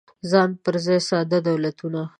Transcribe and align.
څای 0.29 0.47
پر 0.63 0.75
ځای 0.85 0.99
ساده 1.09 1.37
دولتونه 1.47 2.01